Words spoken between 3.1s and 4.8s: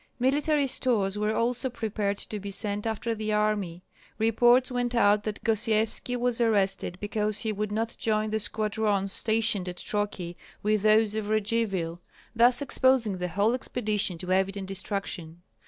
the army. Reports